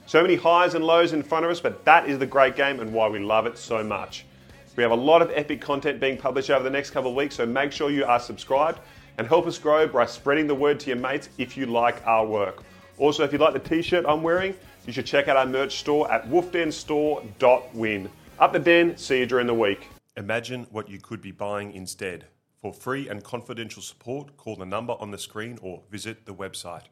[0.07, 2.80] So many highs and lows in front of us, but that is the great game
[2.80, 4.26] and why we love it so much.
[4.74, 7.37] We have a lot of epic content being published over the next couple of weeks,
[7.37, 8.80] so make sure you are subscribed
[9.18, 12.26] and help us grow by spreading the word to your mates if you like our
[12.26, 12.64] work.
[12.98, 15.78] Also, if you like the t shirt I'm wearing, you should check out our merch
[15.78, 18.11] store at wolfdenstore.win.
[18.40, 19.87] Up the den, see you during the week.
[20.16, 22.24] Imagine what you could be buying instead.
[22.64, 26.85] For free and confidential support, call the number on the screen or visit the website.